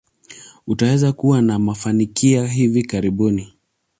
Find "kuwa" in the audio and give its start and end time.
1.13-1.41